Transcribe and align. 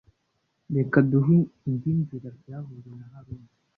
Reka 0.75 0.97
duhe 1.11 1.37
indi 1.67 1.91
nzira 2.01 2.27
byavuzwe 2.39 2.91
na 2.99 3.07
haruna 3.11 3.49